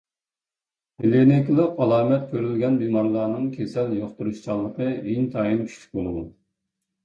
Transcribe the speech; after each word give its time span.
كىلىنىكىلىق 1.03 1.83
ئالامەت 1.85 2.25
كۆرۈلگەن 2.33 2.81
بىمارلارنىڭ 2.81 3.53
كېسەل 3.61 3.95
يۇقتۇرۇشچانلىقى 4.01 4.91
ئىنتايىن 4.99 5.65
كۈچلۈك 5.65 5.97
بولىدۇ. 5.99 6.29